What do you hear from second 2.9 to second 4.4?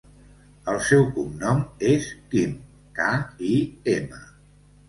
ca, i, ema.